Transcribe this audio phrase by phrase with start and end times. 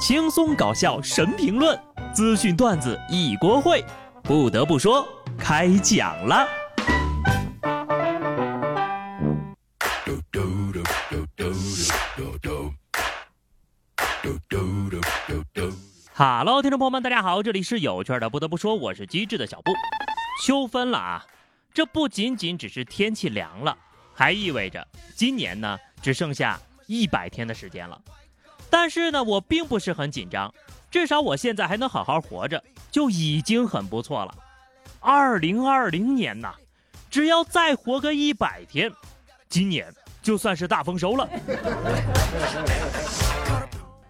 [0.00, 1.78] 轻松搞笑神评论，
[2.14, 3.84] 资讯段子一锅烩。
[4.22, 5.06] 不得不说，
[5.38, 6.48] 开讲了。
[16.14, 18.30] 哈喽，听众朋友们，大家好，这里是有趣的。
[18.30, 19.70] 不得不说，我是机智的小布。
[20.42, 21.26] 秋分了啊，
[21.74, 23.76] 这不仅仅只是天气凉了，
[24.14, 28.00] 还意味着今年呢只剩下一百天的时间了。
[28.70, 30.54] 但是呢，我并不是很紧张，
[30.90, 34.34] 至少我现在还能好好活着，就已经很不错了。
[35.00, 36.54] 二零二零年呐，
[37.10, 38.92] 只要再活个一百天，
[39.48, 41.28] 今年就算是大丰收了。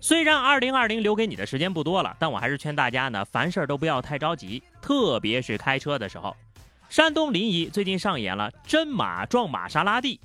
[0.00, 6.36] 虽然二零二零留给你的时间不多了，但我还是劝大家呢，凡事都不要太着急，特别是开车的时候。
[6.90, 10.20] 山东临沂最近上演了真马撞玛莎拉蒂。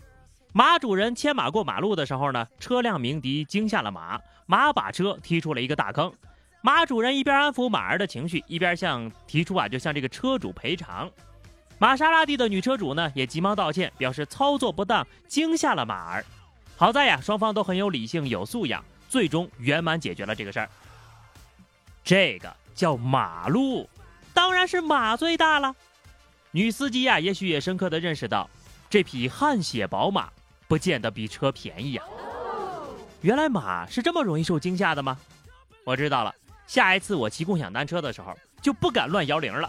[0.51, 6.11] 马主人牵马过马路的时候呢，车辆鸣笛惊吓了马，马把车踢出了一个大坑。
[6.61, 11.09] 马主人一边安抚马儿的情绪，一边向提出啊，就向这个车主赔偿。
[11.77, 16.25] 玛莎拉蒂的女车主呢，也急忙道歉，表示操作不当惊吓了马儿。
[16.75, 20.69] 好在呀，双方都很有理性、有素养，最终圆满解决了这个事儿。
[22.03, 23.87] 这个叫马路，
[24.33, 25.75] 当然是马最大了。
[26.51, 28.49] 女司机呀，也许也深刻的认识到，
[28.89, 30.29] 这匹汗血宝马。
[30.69, 32.03] 不见得比车便宜呀！
[33.21, 35.17] 原来马是这么容易受惊吓的吗？
[35.83, 36.33] 我知道了，
[36.67, 39.67] 下一次我骑共享单车的时候就不敢乱摇铃了。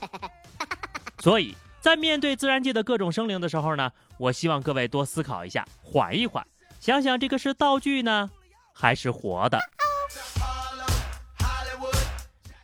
[1.21, 6.47] 所以在面对自然界的各种生灵的时候呢，我希望各位多思考一下，缓一缓，
[6.79, 8.31] 想想这个是道具呢，
[8.75, 9.59] 还是活的？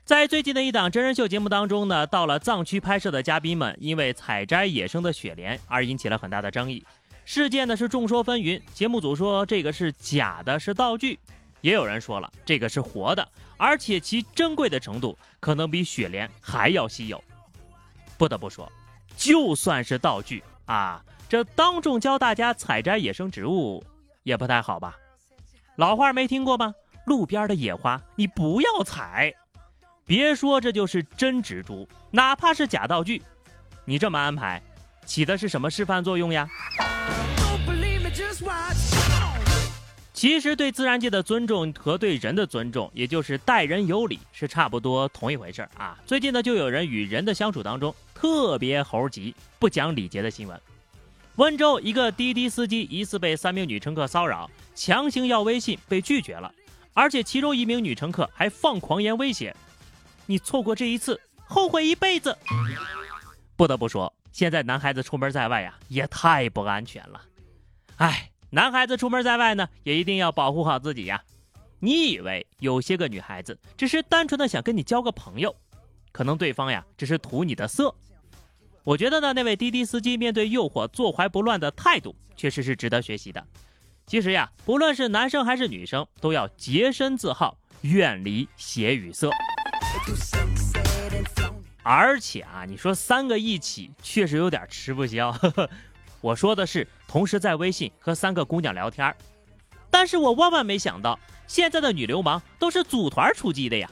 [0.05, 6.85] 在最近的一档真人秀节目当中呢，到了藏区拍摄的嘉宾们因为采摘野生的雪莲而引起了很大的争议。
[7.27, 11.19] 事件呢是众说纷纭，节目组说这个是假的，是道具；
[11.61, 17.23] 也有人说了这个是活的，而且其珍贵的程度可能比雪莲还要稀有。
[18.17, 18.71] 不得不说，
[19.17, 23.85] 就算是道具啊，这当众教大家采摘野生植物
[24.23, 24.97] 也不太好吧？
[25.75, 26.73] 老话没听过吗？
[27.07, 29.35] 路边的野花你不要采。
[30.07, 33.21] 别说这就是真植株，哪怕是假道具，
[33.85, 34.63] 你这么安排，
[35.05, 36.49] 起的是什么示范作用呀？
[40.13, 45.97] 其实对自然界的尊重和对人的尊重，也就是待人有礼，是差不多同一回事儿啊。
[46.07, 50.59] 最近呢，就有人与人的相处当中特别猴急、不讲礼节的新闻。
[51.37, 56.51] 温州一个滴滴司机疑似被三名女乘客骚扰，强行要微信被拒绝了，
[56.95, 59.55] 而且其中一名女乘客还放狂言威胁
[60.25, 62.35] ：“你错过这一次，后悔一辈子。”
[63.55, 67.23] 不得不说，现在男孩子出门在外呀，也太不安全了。
[67.97, 68.31] 哎。
[68.51, 71.21] 男孩子出门在外呢，也一定要保护好自己呀。
[71.81, 75.55] 你以为有些个女孩子只是单纯的想跟你交个朋友，
[76.13, 77.95] 可能对方呀只是图你的色。
[78.85, 83.45] 我觉得呢，那位滴滴司机面对诱惑坐怀不乱的态度，确实是值得学习的。
[84.07, 89.29] 其实呀，不论是男生还是女生，都要洁身自好，远离邪与色。
[91.89, 95.31] 而且啊，你说三个一起，确实有点吃不消。
[95.31, 95.71] 呵 呵
[96.21, 99.15] 我说的是同时在微信和三个姑娘聊天
[99.89, 103.89] 但是我万万没想到，现在的女流氓都是组团出击的呀。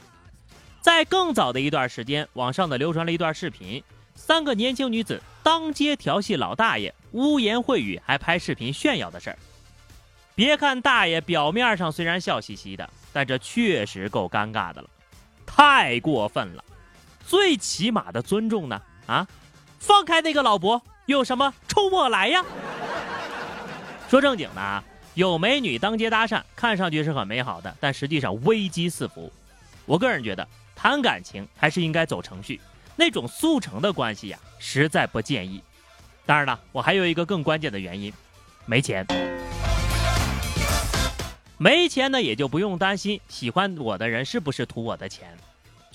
[0.81, 3.81] 在更早的一段时间，网上的流传了一段视频，
[4.13, 9.39] 三个年轻女子当街调戏老大爷，污言秽语，还拍视频炫耀的事儿。
[10.35, 14.89] 别看大爷表面上虽然笑嘻嘻的，但这确实够尴尬的了，
[15.45, 16.63] 太过分了。
[17.27, 18.81] 最起码的尊重呢？
[19.07, 19.27] 啊，
[19.79, 20.81] 放开那个老伯。
[21.05, 22.43] 有什么冲我来呀？
[24.09, 29.31] 说正经的啊，有美女当街搭讪，看上去是很美好的，但实际上危机四伏。
[29.85, 32.59] 我个人觉得，谈感情还是应该走程序，
[32.95, 35.61] 那种速成的关系呀，实在不建议。
[36.25, 38.11] 当然了，我还有一个更关键的原因，
[38.65, 39.05] 没钱。
[41.57, 45.37] 没钱呢，也就不用担心喜欢我的人是不是图我的钱。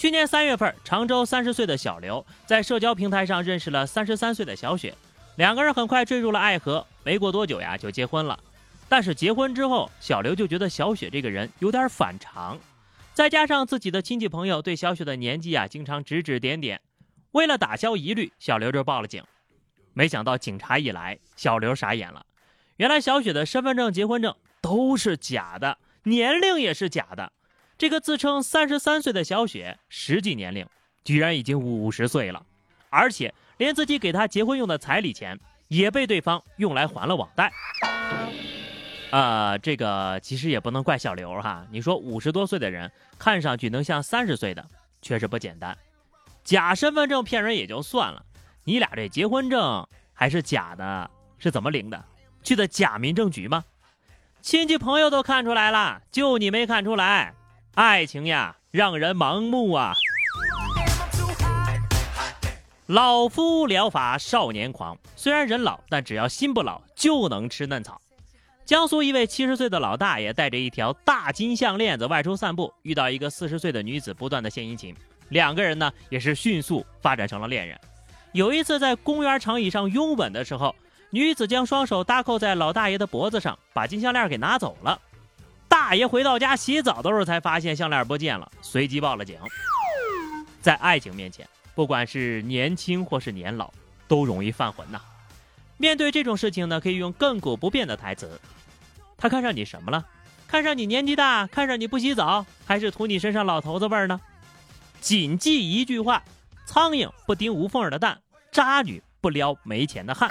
[0.00, 4.94] 去年三月份，常州三十岁的小刘在社交平台上认识了三十三岁的小雪，
[5.36, 8.40] 两个人很快坠入了爱河，没过多久呀就结婚了。
[8.88, 12.58] 但是结婚之后，小刘就觉得小雪这个人有点反常，
[13.12, 16.80] 再加上自己的亲戚朋友对小雪的年纪啊经常指指点点，
[17.32, 19.22] 为了打消疑虑，小刘就报了警。
[19.92, 22.24] 没想到警察一来，小刘傻眼了，
[22.78, 27.30] 原来小雪的身份证、结婚证都是假的，年龄也是假的。
[27.80, 30.66] 这个自称三十三岁的小雪，实际年龄
[31.02, 32.44] 居然已经五十岁了，
[32.90, 37.50] 而且连自己给她结婚用的彩礼钱也被对方用来还了网贷。
[39.10, 41.66] 啊，这个其实也不能怪小刘哈。
[41.70, 44.62] 你说五十多岁的人看上去能像三十岁的，
[45.00, 45.74] 确实不简单。
[46.44, 48.22] 假身份证骗人也就算了，
[48.62, 52.04] 你俩这结婚证还是假的，是怎么领的？
[52.42, 53.64] 去的假民政局吗？
[54.42, 57.32] 亲戚朋友都看出来了，就你没看出来。
[57.82, 59.94] 爱情呀，让人盲目啊。
[62.88, 67.98] 老夫聊发少年狂，虽然人老，但只要心不老，就能吃嫩草。
[68.66, 74.94] 江苏一位七十岁的老大爷带着一条大金项链子外出散步，遇到一个四十岁的女子，不断的献殷勤，
[75.30, 77.80] 两个人呢也是迅速发展成了恋人。
[78.32, 80.76] 有一次在公园长椅上拥吻的时候，
[81.08, 85.00] 女子将双手搭扣在老大爷的脖子上，把金项链给拿走了。
[85.90, 89.36] 大爷回到家洗澡的时候才发现项链不见了，随即报了警。
[90.62, 91.44] 在爱情面前，
[91.74, 93.72] 不管是年轻或是年老，
[94.06, 95.00] 都容易犯浑呐。
[95.78, 98.40] 面对这种事情呢，可以用亘古不变的台词。
[99.18, 100.06] 他看上你什么了？
[100.46, 104.20] 看上你年纪大，看上你不洗澡，还是图你身上老头子味儿呢？
[105.00, 106.22] 谨记一句话：
[106.66, 108.16] 苍蝇不叮无缝的蛋，
[108.52, 110.28] 渣女不撩没钱的汉。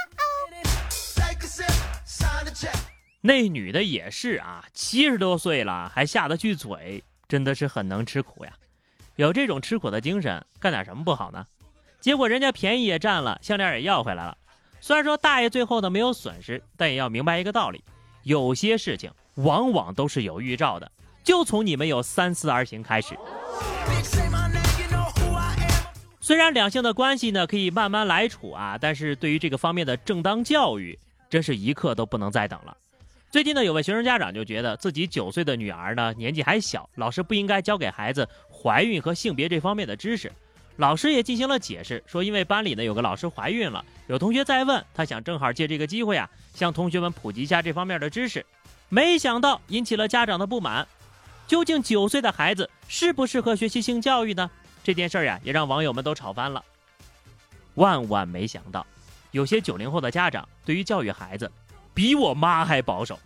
[3.21, 8.53] 那女的也是啊，七十多岁了还下得去嘴，真的是很能吃苦呀。
[9.17, 11.45] 有这种吃苦的精神，干点什么不好呢？
[11.99, 14.37] 结果人家便宜也占了，项链也要回来了。
[14.79, 17.83] 虽然说大爷最后呢没有损失，但也要明白一个道理。
[18.23, 20.89] 有些事情往往都是有预兆的，
[21.21, 23.17] 就从你们有三思而行开始。
[26.21, 30.97] 虽然两性的关系呢可以慢慢来处啊，但是对于这个方面的正当教育，
[31.29, 32.77] 真是一刻都不能再等了。
[33.31, 40.31] 最近呢，有位学生家长就觉得自己九岁的女儿呢年纪还小，老师不应该教给孩子怀孕和性别这方面的知识。
[40.77, 48.43] 老师也进行了解释，说因为班里呢有个老师怀孕了，有同学在问，他想正好借这个机会啊，向同学们普及一下这方面的知识。
[48.87, 50.87] 没想到引起了家长的不满。
[51.45, 54.49] 究竟九岁的孩子适不适合学习性教育呢？
[54.83, 56.63] 这件事儿呀，也让网友们都吵翻了。
[57.75, 58.85] 万万没想到，
[59.29, 61.51] 有些九零后的家长对于教育孩子，
[61.99, 63.19] 比我妈还保守。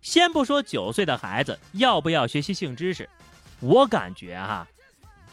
[0.00, 3.08] 先不说九岁的孩子要不要学习性知识，
[3.60, 4.66] 我感觉哈。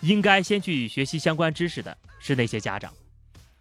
[0.01, 2.93] 应该先去学习相关知识的是那些家长。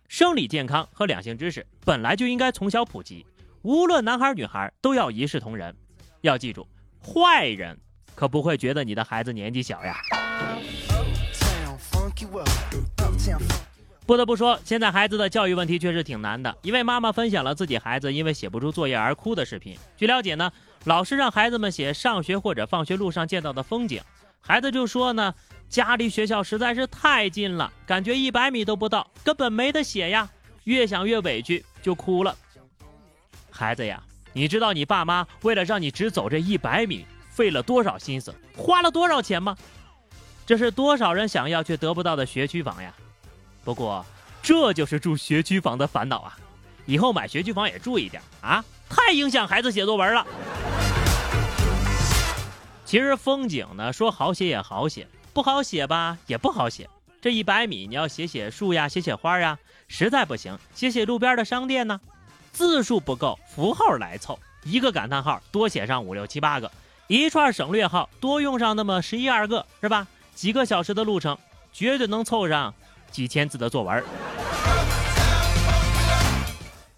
[0.08, 3.24] 生理健康和两性知识本来就应该从小普及，
[3.62, 5.74] 无论男孩女孩都要一视同仁。
[6.20, 6.68] 要记住，
[7.02, 7.80] 坏人
[8.14, 9.96] 可不会觉得你的孩子年纪小呀。
[14.08, 16.56] 不得不说，现在孩子的教育问题确实挺难的。
[16.62, 19.76] 一位妈妈分享了自己孩子因为写不出作业而哭的视频。
[19.98, 20.50] 据了解呢，
[20.84, 24.00] 老师让孩子们写上学或者放学路上见到的风景，
[24.40, 25.34] 孩子就说呢。
[25.68, 30.26] 家离学校实在是太近了，感觉一百米都不到，根本没得写呀。
[30.64, 32.34] 越想越委屈，就哭了。
[33.50, 34.02] 孩子呀，
[34.32, 39.54] 你知道你爸妈为了让你只走这一百米，费了多少心思，花了多少钱吗？
[40.46, 42.94] 这是多少人想要却得不到的学区房呀！
[43.68, 44.02] 不过，
[44.40, 46.38] 这就是住学区房的烦恼啊！
[46.86, 50.26] 以后买学区房也注意点啊，太影响孩子写作文了。
[52.86, 55.06] 其实风景呢，说好写也好写。
[55.34, 56.88] 不好写吧，也不好写。
[57.20, 62.00] 这一百米，你要写写树呀，写写花呀，实在不行，写写路边的商店呢。
[62.50, 64.38] 字数不够，符号来凑。
[64.64, 66.72] 一个感叹号多写上五六七八个，
[67.06, 70.06] 一串省略号多用上那么十一二个，是吧？
[70.34, 71.36] 几个小时的路程，
[71.70, 72.72] 绝对能凑上
[73.10, 74.02] 几千字的作文。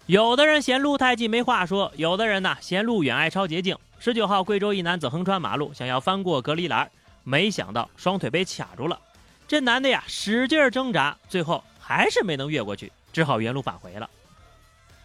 [0.07, 3.77] 有的人嫌路太近没话说，有的人呢嫌路远爱抄捷径。
[3.99, 6.91] 十九号，贵州一男子横穿马路，想要翻过隔离栏。
[7.23, 8.99] 没想到双腿被卡住了，
[9.47, 14.09] 这男的呀使劲挣扎，最后还是没能越过去，只好原路返回了。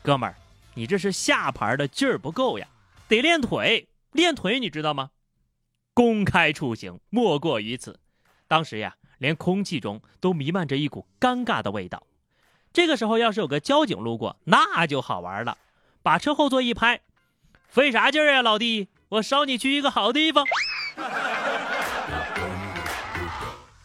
[0.02, 0.34] 哥们儿，
[0.74, 2.66] 你这是下盘的劲儿不够呀，
[3.06, 5.10] 得练腿，练腿你知道吗？
[5.92, 8.00] 公开处刑莫过于此。
[8.48, 12.02] 当时呀，连空气中都弥漫着一股尴尬的味道。
[12.72, 15.56] 这个时候要是有个交警路过，那就好玩了，
[16.02, 17.00] 把车后座一拍，
[17.68, 20.44] 费啥劲儿呀，老弟，我捎你去一个好地方。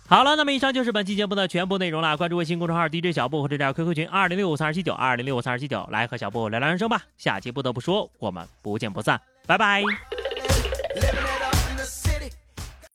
[0.07, 2.17] 好了，那么以上就是本期节目的全部内容了。
[2.17, 7.01] 关注微信公众号 DJ 小布或者加 QQ 群二零六五三二七九二零六五三二七九，来和小布聊聊人生吧。
[7.17, 9.81] 下期不得不说，我们不见不散，拜拜。